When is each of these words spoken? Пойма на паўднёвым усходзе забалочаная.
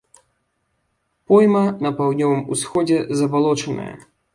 Пойма 1.31 1.63
на 1.85 1.93
паўднёвым 2.03 2.45
усходзе 2.57 2.97
забалочаная. 3.23 3.93